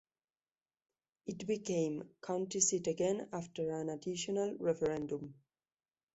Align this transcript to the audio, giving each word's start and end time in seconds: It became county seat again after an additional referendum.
It 1.27 1.45
became 1.45 2.09
county 2.23 2.59
seat 2.59 2.87
again 2.87 3.29
after 3.31 3.69
an 3.69 3.89
additional 3.89 4.57
referendum. 4.57 5.35